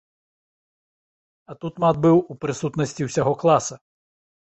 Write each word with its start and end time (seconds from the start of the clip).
А 1.53 1.55
тут 1.65 1.73
мат 1.83 1.99
быў 2.05 2.17
у 2.31 2.37
прысутнасці 2.45 3.07
ўсяго 3.09 3.33
класа. 3.45 3.75